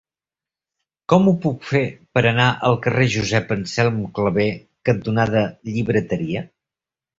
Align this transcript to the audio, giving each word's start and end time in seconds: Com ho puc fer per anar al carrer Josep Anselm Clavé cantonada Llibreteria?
Com 1.11 1.27
ho 1.31 1.33
puc 1.43 1.67
fer 1.71 1.81
per 2.17 2.23
anar 2.31 2.47
al 2.71 2.79
carrer 2.87 3.07
Josep 3.17 3.55
Anselm 3.57 4.01
Clavé 4.19 4.49
cantonada 4.93 5.47
Llibreteria? 5.71 6.47